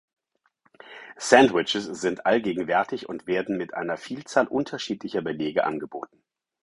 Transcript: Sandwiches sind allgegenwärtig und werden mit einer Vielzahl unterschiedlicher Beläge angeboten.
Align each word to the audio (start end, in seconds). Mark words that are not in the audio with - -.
Sandwiches 1.19 1.85
sind 1.85 2.25
allgegenwärtig 2.25 3.07
und 3.07 3.27
werden 3.27 3.55
mit 3.55 3.75
einer 3.75 3.97
Vielzahl 3.97 4.47
unterschiedlicher 4.47 5.21
Beläge 5.21 5.63
angeboten. 5.63 6.23